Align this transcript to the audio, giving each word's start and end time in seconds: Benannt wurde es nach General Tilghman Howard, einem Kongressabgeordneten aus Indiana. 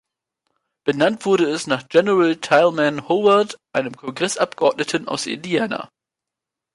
Benannt 0.83 1.27
wurde 1.27 1.47
es 1.47 1.67
nach 1.67 1.87
General 1.87 2.35
Tilghman 2.35 3.07
Howard, 3.07 3.59
einem 3.71 3.95
Kongressabgeordneten 3.95 5.07
aus 5.07 5.27
Indiana. 5.27 5.89